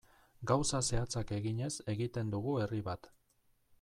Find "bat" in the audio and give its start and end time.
2.89-3.11